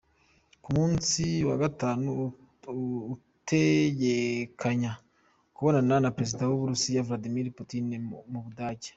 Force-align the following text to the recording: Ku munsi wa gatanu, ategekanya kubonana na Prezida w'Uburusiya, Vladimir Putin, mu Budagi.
Ku 0.63 0.69
munsi 0.77 1.23
wa 1.47 1.55
gatanu, 1.63 2.11
ategekanya 3.13 4.91
kubonana 5.55 5.95
na 6.03 6.13
Prezida 6.17 6.43
w'Uburusiya, 6.49 7.05
Vladimir 7.07 7.45
Putin, 7.57 7.85
mu 8.33 8.39
Budagi. 8.45 8.89